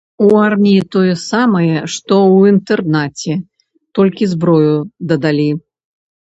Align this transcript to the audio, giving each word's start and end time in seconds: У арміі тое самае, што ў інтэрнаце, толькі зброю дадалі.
У 0.27 0.29
арміі 0.43 0.77
тое 0.95 1.11
самае, 1.31 1.75
што 1.75 1.83
ў 1.89 2.37
інтэрнаце, 2.55 3.37
толькі 4.01 4.33
зброю 4.35 4.75
дадалі. 5.15 5.49